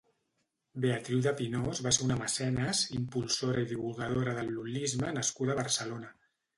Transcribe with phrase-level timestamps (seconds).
[0.85, 6.17] Beatriu de Pinós va ser una mecenes, impulsora i divulgadora del lul·lisme nascuda a Barcelona.